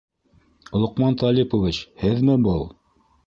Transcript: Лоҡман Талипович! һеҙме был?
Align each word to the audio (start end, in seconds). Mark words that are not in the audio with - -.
Лоҡман 0.83 1.17
Талипович! 1.23 1.81
һеҙме 2.05 2.39
был? 2.47 2.67